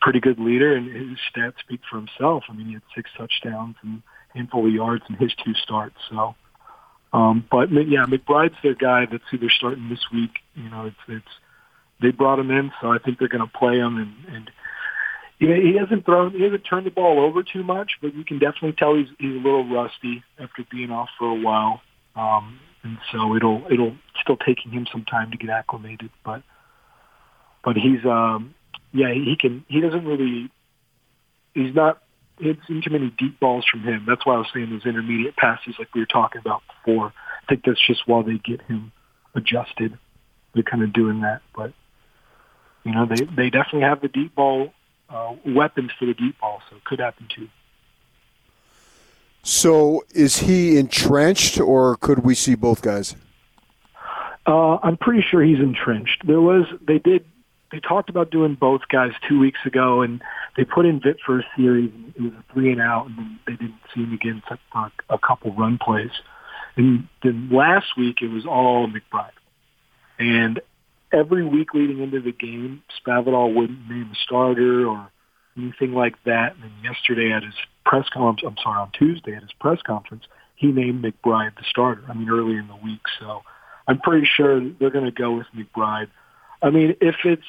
pretty 0.05 0.21
good 0.21 0.39
leader 0.39 0.77
and 0.77 0.85
his 0.93 1.19
stats 1.31 1.59
speak 1.61 1.81
for 1.89 1.97
himself. 1.97 2.45
I 2.49 2.53
mean, 2.53 2.67
he 2.67 2.75
had 2.75 2.83
six 2.95 3.09
touchdowns 3.17 3.77
and 3.83 4.03
handful 4.35 4.67
of 4.67 4.73
yards 4.73 5.05
in 5.09 5.15
his 5.17 5.33
two 5.43 5.55
starts. 5.55 5.97
So 6.11 6.35
Um, 7.13 7.45
but 7.51 7.71
yeah, 7.71 8.05
McBride's 8.07 8.57
their 8.63 8.75
guy. 8.75 9.07
That's 9.11 9.25
who 9.31 9.39
they're 9.39 9.51
starting 9.51 9.89
this 9.89 10.05
week. 10.13 10.41
You 10.55 10.71
know, 10.71 10.87
it's 10.87 11.05
it's 11.09 11.35
they 12.01 12.11
brought 12.11 12.39
him 12.39 12.51
in, 12.51 12.73
so 12.81 12.91
I 12.91 12.99
think 12.99 13.19
they're 13.19 13.29
going 13.29 13.47
to 13.47 13.59
play 13.59 13.77
him. 13.77 13.99
And, 13.99 14.35
and 14.35 14.51
he 15.39 15.77
hasn't 15.79 16.05
thrown, 16.05 16.33
he 16.33 16.43
hasn't 16.43 16.65
turned 16.69 16.87
the 16.87 16.91
ball 16.91 17.21
over 17.21 17.43
too 17.43 17.63
much, 17.63 17.93
but 18.01 18.15
you 18.15 18.25
can 18.25 18.39
definitely 18.39 18.73
tell 18.73 18.95
he's 18.97 19.09
he's 19.19 19.37
a 19.37 19.45
little 19.45 19.69
rusty 19.69 20.23
after 20.39 20.65
being 20.71 20.91
off 20.91 21.11
for 21.19 21.29
a 21.29 21.41
while. 21.41 21.83
Um, 22.17 22.59
and 22.83 22.99
so 23.11 23.37
it'll 23.37 23.65
it'll 23.71 23.97
still 24.21 24.37
taking 24.37 24.73
him 24.73 24.87
some 24.91 25.05
time 25.05 25.31
to 25.31 25.37
get 25.37 25.51
acclimated, 25.51 26.11
but 26.25 26.43
but 27.65 27.77
he's 27.77 28.05
um 28.05 28.55
yeah 28.93 29.12
he 29.12 29.37
can 29.39 29.65
he 29.69 29.81
doesn't 29.81 30.05
really 30.05 30.51
he's 31.55 31.75
not 31.75 32.03
it's 32.41 32.67
too 32.67 32.91
many 32.91 33.11
deep 33.19 33.39
balls 33.39 33.65
from 33.71 33.83
him. 33.83 34.05
That's 34.09 34.27
why 34.27 34.35
I 34.35 34.39
was 34.39 34.49
saying 34.53 34.71
those 34.71 34.87
intermediate 34.87 35.37
passes 35.37 35.77
like 35.79 35.95
we 35.95 36.01
were 36.01 36.07
talking 36.07 36.41
about 36.41 36.62
before. 36.67 37.12
I 37.43 37.47
think 37.49 37.62
that's 37.65 37.85
just 37.87 38.07
while 38.07 38.23
they 38.23 38.39
get 38.39 38.62
him 38.62 38.91
adjusted. 39.35 39.99
They're 40.55 40.62
kind 40.62 40.83
of 40.83 40.93
doing 40.93 41.21
that, 41.21 41.43
but 41.55 41.73
you 42.85 42.93
know 42.93 43.07
they 43.07 43.25
they 43.25 43.51
definitely 43.51 43.83
have 43.83 44.01
the 44.01 44.09
deep 44.09 44.35
ball 44.35 44.73
uh, 45.09 45.35
weapons 45.47 45.91
for 45.99 46.07
the 46.07 46.15
deep 46.15 46.41
ball, 46.41 46.61
so 46.69 46.77
it 46.77 46.85
could 46.85 47.01
happen 47.01 47.29
too. 47.35 47.49
So 49.43 50.05
is 50.15 50.39
he 50.39 50.79
entrenched, 50.79 51.59
or 51.61 51.97
could 51.97 52.21
we 52.21 52.35
see 52.35 52.55
both 52.55 52.83
guys? 52.83 53.17
Uh, 54.47 54.77
I'm 54.83 54.97
pretty 54.97 55.23
sure 55.23 55.43
he's 55.43 55.59
entrenched. 55.59 56.27
There 56.27 56.41
was 56.41 56.67
they 56.87 56.99
did 56.99 57.25
they 57.73 57.81
talked 57.81 58.11
about 58.11 58.31
doing 58.31 58.55
both 58.55 58.83
guys 58.89 59.13
two 59.29 59.39
weeks 59.39 59.61
ago, 59.65 60.03
and 60.03 60.23
they 60.57 60.65
put 60.65 60.87
in 60.87 61.01
Vitt 61.01 61.17
for 61.25 61.41
a 61.41 61.45
series. 61.57 61.91
It 62.15 62.23
was 62.23 62.33
a 62.33 62.53
three 62.53 62.71
and 62.71 62.81
out, 62.81 63.07
and 63.07 63.39
they 63.47 63.55
didn't 63.55 63.81
see 63.95 64.03
him 64.03 64.13
again 64.13 64.43
except 64.45 64.61
for 64.73 64.93
a 65.09 65.19
couple 65.19 65.53
run 65.55 65.79
plays. 65.79 66.11
And 66.77 67.09
then 67.23 67.49
last 67.51 67.97
week 67.97 68.23
it 68.23 68.29
was 68.29 68.47
all 68.47 68.87
McBride, 68.89 69.31
and 70.19 70.61
every 71.13 71.45
week 71.45 71.75
leading 71.75 72.01
into 72.01 72.21
the 72.21 72.33
game, 72.33 72.83
Spavital 73.05 73.55
wouldn't 73.55 73.89
name 73.89 74.11
a 74.13 74.17
starter 74.17 74.87
or 74.87 75.11
anything 75.57 75.93
like 75.93 76.15
that. 76.25 76.55
And 76.55 76.63
then 76.63 76.73
yesterday 76.83 77.33
at 77.33 77.43
his 77.43 77.55
press 77.85 78.09
conference, 78.09 78.43
I'm 78.47 78.62
sorry, 78.62 78.81
on 78.81 78.91
Tuesday 78.93 79.35
at 79.35 79.43
his 79.43 79.53
press 79.61 79.81
conference, 79.83 80.25
he 80.57 80.69
named 80.69 81.05
McBride 81.05 81.57
the 81.57 81.65
starter. 81.69 82.05
I 82.09 82.15
mean, 82.15 82.29
early 82.29 82.57
in 82.57 82.69
the 82.69 82.77
week, 82.77 83.03
so 83.21 83.43
I'm 83.87 83.99
pretty 83.99 84.27
sure 84.27 84.61
they're 84.61 84.91
going 84.91 85.05
to 85.05 85.11
go 85.11 85.33
with 85.33 85.47
McBride. 85.57 86.09
I 86.62 86.71
mean, 86.71 86.97
if 87.01 87.17
it's 87.25 87.45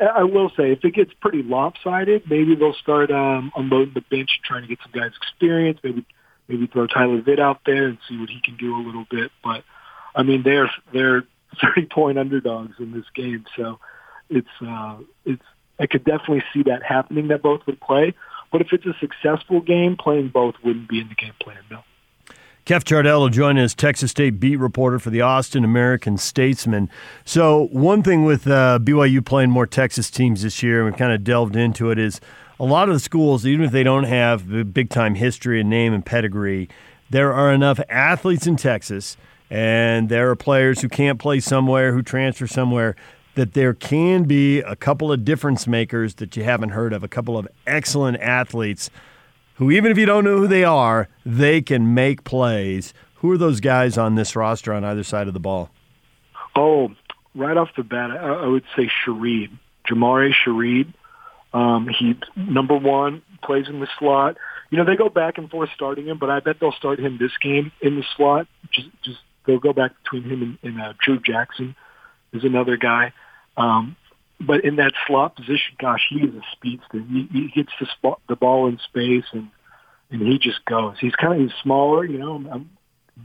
I 0.00 0.24
will 0.24 0.50
say, 0.56 0.72
if 0.72 0.84
it 0.84 0.94
gets 0.94 1.12
pretty 1.20 1.42
lopsided, 1.42 2.28
maybe 2.28 2.56
they'll 2.56 2.74
start 2.74 3.10
um, 3.10 3.52
unloading 3.54 3.94
the 3.94 4.00
bench 4.00 4.40
trying 4.44 4.62
to 4.62 4.68
get 4.68 4.78
some 4.82 4.92
guys 4.92 5.12
experience. 5.16 5.78
Maybe 5.82 6.04
maybe 6.48 6.66
throw 6.66 6.86
Tyler 6.86 7.22
Vitt 7.22 7.38
out 7.38 7.60
there 7.66 7.86
and 7.86 7.98
see 8.08 8.18
what 8.18 8.28
he 8.28 8.40
can 8.40 8.56
do 8.56 8.74
a 8.76 8.82
little 8.82 9.06
bit. 9.08 9.30
But 9.44 9.62
I 10.14 10.22
mean, 10.22 10.42
they're 10.42 10.70
they're 10.92 11.24
30 11.62 11.86
point 11.86 12.18
underdogs 12.18 12.74
in 12.80 12.92
this 12.92 13.04
game, 13.14 13.44
so 13.56 13.78
it's 14.28 14.48
uh, 14.60 14.98
it's 15.24 15.42
I 15.78 15.86
could 15.86 16.04
definitely 16.04 16.42
see 16.52 16.64
that 16.64 16.82
happening 16.82 17.28
that 17.28 17.42
both 17.42 17.60
would 17.66 17.80
play. 17.80 18.14
But 18.50 18.60
if 18.60 18.68
it's 18.72 18.86
a 18.86 18.94
successful 19.00 19.60
game, 19.60 19.96
playing 19.96 20.28
both 20.28 20.54
wouldn't 20.64 20.88
be 20.88 21.00
in 21.00 21.08
the 21.08 21.14
game 21.14 21.34
plan. 21.40 21.58
No. 21.70 21.82
Keff 22.66 22.82
Chardell 22.82 23.20
will 23.20 23.28
join 23.28 23.58
us, 23.58 23.74
Texas 23.74 24.10
State 24.10 24.40
beat 24.40 24.56
reporter 24.56 24.98
for 24.98 25.10
the 25.10 25.20
Austin 25.20 25.64
American 25.64 26.16
Statesman. 26.18 26.90
So, 27.24 27.68
one 27.70 28.02
thing 28.02 28.24
with 28.24 28.48
uh, 28.48 28.80
BYU 28.82 29.24
playing 29.24 29.50
more 29.50 29.66
Texas 29.66 30.10
teams 30.10 30.42
this 30.42 30.64
year, 30.64 30.82
and 30.84 30.92
we 30.92 30.98
kind 30.98 31.12
of 31.12 31.22
delved 31.22 31.54
into 31.54 31.92
it, 31.92 31.98
is 31.98 32.20
a 32.58 32.64
lot 32.64 32.88
of 32.88 32.94
the 32.94 33.00
schools, 33.00 33.46
even 33.46 33.64
if 33.64 33.70
they 33.70 33.84
don't 33.84 34.04
have 34.04 34.48
the 34.48 34.64
big 34.64 34.90
time 34.90 35.14
history 35.14 35.60
and 35.60 35.70
name 35.70 35.94
and 35.94 36.04
pedigree, 36.04 36.68
there 37.08 37.32
are 37.32 37.52
enough 37.52 37.78
athletes 37.88 38.48
in 38.48 38.56
Texas, 38.56 39.16
and 39.48 40.08
there 40.08 40.28
are 40.30 40.36
players 40.36 40.80
who 40.80 40.88
can't 40.88 41.20
play 41.20 41.38
somewhere, 41.38 41.92
who 41.92 42.02
transfer 42.02 42.48
somewhere, 42.48 42.96
that 43.36 43.52
there 43.52 43.74
can 43.74 44.24
be 44.24 44.60
a 44.60 44.74
couple 44.74 45.12
of 45.12 45.24
difference 45.24 45.66
makers 45.66 46.16
that 46.16 46.36
you 46.36 46.42
haven't 46.42 46.70
heard 46.70 46.92
of, 46.92 47.04
a 47.04 47.08
couple 47.08 47.38
of 47.38 47.46
excellent 47.66 48.18
athletes 48.20 48.90
who, 49.56 49.70
even 49.70 49.90
if 49.90 49.98
you 49.98 50.06
don't 50.06 50.24
know 50.24 50.38
who 50.38 50.48
they 50.48 50.64
are, 50.64 51.08
they 51.24 51.62
can 51.62 51.94
make 51.94 52.24
plays. 52.24 52.92
Who 53.16 53.30
are 53.30 53.38
those 53.38 53.60
guys 53.60 53.96
on 53.96 54.14
this 54.14 54.34
roster 54.34 54.72
on 54.72 54.84
either 54.84 55.02
side 55.02 55.28
of 55.28 55.34
the 55.34 55.40
ball? 55.40 55.70
Oh, 56.54 56.90
right 57.34 57.56
off 57.56 57.68
the 57.76 57.82
bat, 57.82 58.10
I, 58.10 58.46
would 58.46 58.64
say 58.74 58.90
Sheread, 59.04 59.50
Jah'Marae 59.86 60.32
Sheread. 60.44 60.92
Um, 61.52 61.88
he 61.88 62.18
number 62.34 62.76
one 62.76 63.22
plays 63.42 63.68
in 63.68 63.80
the 63.80 63.88
slot. 63.98 64.36
You 64.70 64.78
know 64.78 64.84
they 64.84 64.96
go 64.96 65.08
back 65.08 65.38
and 65.38 65.48
forth 65.50 65.70
starting 65.74 66.06
him, 66.06 66.18
but 66.18 66.28
I 66.28 66.40
bet 66.40 66.56
they'll 66.60 66.72
start 66.72 66.98
him 66.98 67.18
this 67.18 67.36
game 67.40 67.72
in 67.80 67.96
the 67.96 68.04
slot. 68.16 68.46
Just, 68.72 68.88
just 69.02 69.18
they'll 69.46 69.58
go 69.58 69.72
back 69.72 69.92
between 70.02 70.24
him 70.24 70.42
and, 70.42 70.58
and 70.62 70.82
uh, 70.82 70.92
Drew 71.02 71.18
Jackson 71.20 71.74
is 72.32 72.44
another 72.44 72.76
guy. 72.76 73.12
Um, 73.56 73.96
but 74.40 74.64
in 74.64 74.76
that 74.76 74.92
slot 75.06 75.36
position, 75.36 75.76
gosh, 75.78 76.06
he 76.10 76.16
is 76.16 76.34
a 76.34 76.42
speedster. 76.52 77.00
He, 77.00 77.28
he 77.32 77.50
gets 77.54 77.72
the, 77.80 77.86
spot, 77.86 78.20
the 78.28 78.36
ball 78.36 78.68
in 78.68 78.78
space 78.78 79.24
and 79.32 79.48
and 80.10 80.22
he 80.22 80.38
just 80.38 80.64
goes. 80.64 80.96
He's 81.00 81.14
kind 81.14 81.34
of 81.34 81.40
he's 81.40 81.58
smaller, 81.62 82.04
you 82.04 82.18
know, 82.18 82.38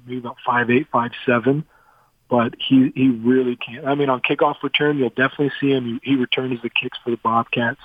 maybe 0.06 0.18
about 0.18 0.38
five 0.46 0.70
eight, 0.70 0.88
five 0.92 1.12
seven, 1.26 1.66
but 2.30 2.56
he 2.58 2.92
he 2.96 3.10
really 3.10 3.56
can't. 3.56 3.86
I 3.86 3.96
mean, 3.96 4.10
on 4.10 4.22
kickoff 4.22 4.56
return, 4.64 4.98
you'll 4.98 5.10
definitely 5.10 5.52
see 5.60 5.70
him. 5.70 6.00
He, 6.04 6.16
returns 6.16 6.62
the 6.62 6.70
kicks 6.70 6.98
for 7.04 7.12
the 7.12 7.18
Bobcats, 7.18 7.80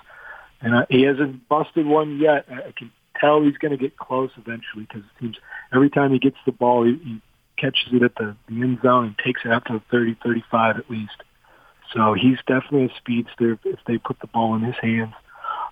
and 0.61 0.75
uh, 0.75 0.87
he 0.89 1.03
hasn't 1.03 1.49
busted 1.49 1.87
one 1.87 2.19
yet. 2.19 2.47
I, 2.49 2.73
can 2.73 2.91
tell 3.21 3.43
he's 3.43 3.59
going 3.59 3.73
to 3.73 3.79
get 3.79 3.97
close 3.97 4.31
eventually 4.37 4.87
because 4.89 5.03
it 5.03 5.21
seems 5.21 5.37
every 5.75 5.91
time 5.91 6.13
he 6.13 6.19
gets 6.19 6.37
the 6.47 6.53
ball, 6.53 6.85
he, 6.85 6.93
he 7.03 7.21
catches 7.59 7.93
it 7.93 8.03
at 8.03 8.15
the, 8.17 8.37
the 8.49 8.63
end 8.63 8.79
zone 8.83 9.07
and 9.07 9.19
takes 9.19 9.43
it 9.45 9.51
out 9.51 9.65
to 9.67 9.75
the 9.75 9.83
30, 9.91 10.17
35 10.23 10.77
at 10.77 10.91
least. 10.91 11.23
So 11.97 12.13
he's 12.13 12.37
definitely 12.47 12.85
a 12.85 12.97
speedster 12.99 13.59
if 13.65 13.79
they 13.87 13.97
put 13.97 14.21
the 14.21 14.27
ball 14.27 14.55
in 14.55 14.63
his 14.63 14.75
hands. 14.81 15.15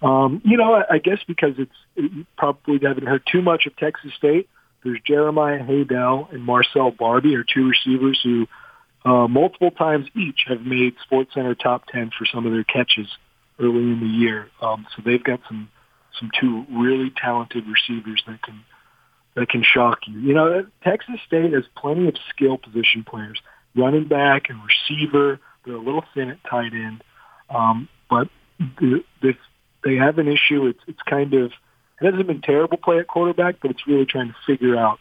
Um, 0.03 0.41
you 0.45 0.57
know, 0.57 0.83
I, 0.91 0.99
guess 0.99 1.19
because 1.27 1.55
it's 1.59 1.73
you 1.95 2.27
probably 2.37 2.79
haven't 2.83 3.07
heard 3.07 3.23
too 3.31 3.43
much 3.43 3.67
of 3.67 3.77
Texas 3.77 4.13
State. 4.17 4.49
There's 4.83 5.01
Jeremiah 5.07 5.61
Haydel 5.61 6.33
and 6.33 6.43
Marcell 6.43 6.93
Barbee 6.93 7.37
are 7.37 7.45
two 7.45 7.69
receivers 7.69 8.21
who 8.23 8.47
uh, 9.05 9.29
multiple 9.29 9.71
times 9.71 10.07
each 10.17 10.45
have 10.49 10.63
made 10.63 10.95
SportsCenter 11.11 11.59
top 11.59 11.87
ten 11.87 12.11
for 12.17 12.27
some 12.27 12.47
of 12.47 12.53
their 12.53 12.65
catches 12.65 13.07
early 13.61 13.83
in 13.83 14.01
the 14.01 14.07
year. 14.07 14.49
Um, 14.61 14.87
so 14.95 15.03
they've 15.05 15.23
got 15.23 15.41
some 15.47 15.71
some 16.19 16.31
two 16.41 16.65
really 16.71 17.11
talented 17.11 17.65
receivers 17.67 18.23
that 18.27 18.43
can 18.43 18.65
that 19.37 19.49
can 19.49 19.63
shock 19.63 20.01
you. 20.07 20.19
You 20.21 20.35
know, 20.35 20.67
Texas 20.83 21.17
State 21.27 21.53
has 21.53 21.65
plenty 21.77 22.09
of 22.09 22.15
skill 22.31 22.59
position 22.59 23.05
players, 23.05 23.41
running 23.75 24.07
back 24.07 24.49
and 24.49 24.61
receiver. 24.63 25.41
They're 25.65 25.75
a 25.75 25.79
little 25.79 26.05
thin 26.15 26.31
at 26.31 26.39
tight 26.45 26.73
end, 26.73 27.03
um, 27.51 27.89
but 28.11 28.29
the, 28.59 29.05
the, 29.23 29.35
they 29.83 29.97
have 29.97 30.19
an 30.19 30.29
issue. 30.29 30.67
It's 30.67 30.81
it's 30.87 31.03
kind 31.03 31.33
of 31.35 31.53
it 32.01 32.05
hasn't 32.05 32.27
been 32.27 32.43
terrible 32.43 32.77
play 32.77 32.99
at 32.99 33.07
quarterback, 33.07 33.57
but 33.61 33.71
it's 33.71 33.87
really 33.87 34.07
trying 34.07 34.29
to 34.29 34.37
figure 34.47 34.77
out 34.77 34.99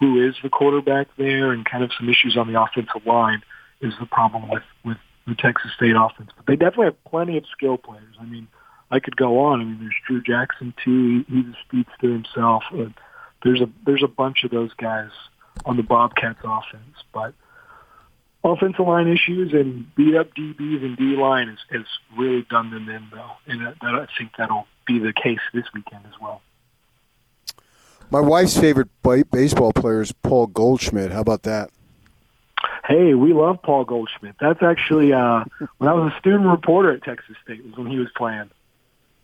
who 0.00 0.26
is 0.26 0.34
the 0.42 0.48
quarterback 0.48 1.08
there, 1.16 1.52
and 1.52 1.64
kind 1.64 1.84
of 1.84 1.90
some 1.98 2.08
issues 2.08 2.36
on 2.36 2.52
the 2.52 2.60
offensive 2.60 3.06
line 3.06 3.42
is 3.80 3.94
the 4.00 4.06
problem 4.06 4.48
with 4.48 4.62
with 4.84 4.98
the 5.26 5.34
Texas 5.34 5.70
State 5.76 5.94
offense. 5.98 6.30
But 6.36 6.46
they 6.46 6.56
definitely 6.56 6.86
have 6.86 7.04
plenty 7.04 7.38
of 7.38 7.44
skill 7.52 7.78
players. 7.78 8.16
I 8.20 8.24
mean, 8.24 8.48
I 8.90 9.00
could 9.00 9.16
go 9.16 9.40
on. 9.40 9.60
I 9.60 9.64
mean, 9.64 9.78
there's 9.80 9.94
Drew 10.06 10.22
Jackson 10.22 10.74
too. 10.84 11.24
He, 11.28 11.34
he's 11.34 11.46
a 11.46 11.56
speedster 11.66 12.12
himself. 12.12 12.64
Uh, 12.72 12.90
there's 13.42 13.60
a 13.60 13.68
there's 13.84 14.02
a 14.02 14.08
bunch 14.08 14.44
of 14.44 14.50
those 14.50 14.72
guys 14.74 15.10
on 15.64 15.76
the 15.76 15.82
Bobcats 15.82 16.40
offense, 16.42 16.96
but 17.12 17.34
offensive 18.44 18.86
line 18.86 19.08
issues 19.08 19.52
and 19.52 19.92
beat 19.94 20.14
up 20.14 20.34
DBs 20.34 20.84
and 20.84 20.96
D 20.96 21.16
line 21.16 21.48
has, 21.48 21.58
has 21.70 21.86
really 22.16 22.42
done 22.42 22.70
them 22.70 22.88
in 22.88 23.08
though, 23.10 23.30
and 23.46 23.66
that, 23.66 23.76
that, 23.80 23.94
I 23.94 24.06
think 24.18 24.32
that'll 24.36 24.66
be 24.86 24.98
the 24.98 25.12
case 25.12 25.40
this 25.52 25.64
weekend 25.74 26.04
as 26.06 26.20
well. 26.20 26.42
My 28.10 28.20
wife's 28.20 28.56
favorite 28.56 28.88
baseball 29.02 29.72
player 29.72 30.02
is 30.02 30.12
Paul 30.12 30.46
Goldschmidt. 30.46 31.10
How 31.10 31.20
about 31.20 31.42
that? 31.44 31.70
Hey, 32.86 33.14
we 33.14 33.32
love 33.32 33.62
Paul 33.62 33.84
Goldschmidt. 33.84 34.36
That's 34.38 34.62
actually 34.62 35.12
uh, 35.12 35.44
when 35.78 35.88
I 35.88 35.94
was 35.94 36.12
a 36.14 36.18
student 36.20 36.44
reporter 36.44 36.92
at 36.92 37.02
Texas 37.02 37.34
State 37.42 37.64
was 37.64 37.76
when 37.76 37.86
he 37.86 37.98
was 37.98 38.08
playing. 38.14 38.50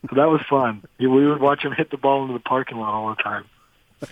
So 0.09 0.17
that 0.17 0.31
was 0.31 0.41
fun. 0.49 0.83
We 0.99 1.07
would 1.07 1.43
watch 1.43 1.63
him 1.63 1.73
hit 1.73 1.91
the 1.91 1.99
ball 1.99 2.23
into 2.23 2.33
the 2.33 2.41
parking 2.41 2.79
lot 2.79 2.95
all 2.95 3.11
the 3.11 3.23
time. 3.23 3.45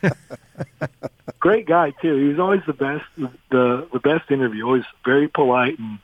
Great 1.40 1.66
guy 1.66 1.90
too. 2.02 2.16
He 2.16 2.28
was 2.28 2.38
always 2.38 2.62
the 2.66 2.72
best. 2.72 3.04
The 3.50 3.88
the 3.92 4.00
best 4.00 4.30
interview. 4.30 4.64
Always 4.64 4.84
very 5.04 5.28
polite 5.28 5.78
and 5.78 5.98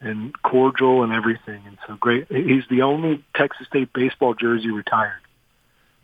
and 0.00 0.42
cordial 0.42 1.02
and 1.02 1.12
everything. 1.12 1.62
And 1.66 1.78
so 1.86 1.96
great. 1.96 2.26
He's 2.28 2.64
the 2.68 2.82
only 2.82 3.24
Texas 3.34 3.66
State 3.66 3.92
baseball 3.92 4.34
jersey 4.34 4.70
retired. 4.70 5.20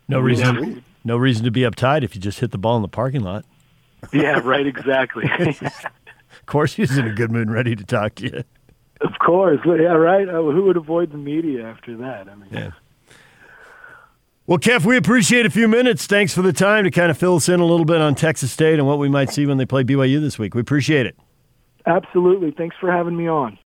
No 0.07 0.19
reason. 0.19 0.83
No 1.03 1.17
reason 1.17 1.45
to 1.45 1.51
be 1.51 1.61
uptight 1.61 2.03
if 2.03 2.15
you 2.15 2.21
just 2.21 2.39
hit 2.39 2.51
the 2.51 2.57
ball 2.57 2.75
in 2.75 2.81
the 2.81 2.87
parking 2.87 3.21
lot. 3.21 3.45
Yeah. 4.13 4.39
Right. 4.39 4.65
Exactly. 4.65 5.29
of 5.39 6.45
course, 6.45 6.73
he's 6.73 6.97
in 6.97 7.07
a 7.07 7.13
good 7.13 7.31
mood 7.31 7.47
and 7.47 7.53
ready 7.53 7.75
to 7.75 7.83
talk 7.83 8.15
to 8.15 8.25
you. 8.25 8.43
Of 9.01 9.17
course. 9.19 9.59
Yeah. 9.65 9.93
Right. 9.93 10.27
Uh, 10.27 10.41
who 10.41 10.63
would 10.65 10.77
avoid 10.77 11.11
the 11.11 11.17
media 11.17 11.65
after 11.67 11.97
that? 11.97 12.29
I 12.29 12.35
mean. 12.35 12.49
Yeah. 12.51 12.71
Well, 14.49 14.57
Kev, 14.57 14.83
we 14.83 14.97
appreciate 14.97 15.45
a 15.45 15.51
few 15.51 15.67
minutes. 15.67 16.07
Thanks 16.07 16.33
for 16.33 16.41
the 16.41 16.51
time 16.51 16.83
to 16.85 16.89
kind 16.89 17.11
of 17.11 17.19
fill 17.19 17.35
us 17.35 17.47
in 17.49 17.59
a 17.59 17.65
little 17.65 17.85
bit 17.85 18.01
on 18.01 18.15
Texas 18.15 18.51
State 18.51 18.79
and 18.79 18.87
what 18.87 18.97
we 18.97 19.07
might 19.07 19.29
see 19.29 19.45
when 19.45 19.57
they 19.57 19.65
play 19.67 19.83
BYU 19.83 20.19
this 20.19 20.39
week. 20.39 20.55
We 20.55 20.61
appreciate 20.61 21.05
it. 21.05 21.15
Absolutely. 21.85 22.49
Thanks 22.49 22.75
for 22.81 22.91
having 22.91 23.15
me 23.15 23.29
on. 23.29 23.55